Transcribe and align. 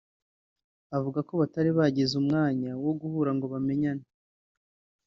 avuga 0.97 1.19
ko 1.27 1.33
batari 1.41 1.69
baragize 1.77 2.13
umwanya 2.21 2.71
wo 2.83 2.93
guhura 2.99 3.31
ngo 3.37 3.45
bamenyane 3.53 4.05